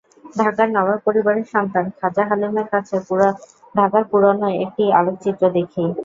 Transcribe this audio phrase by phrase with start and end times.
[0.35, 2.95] ঢাকার নবাব পরিবারের সন্তান খাজা হালিমের কাছে
[3.75, 5.83] ঢাকার পুরোনো একটি আলোকচিত্র দেখি।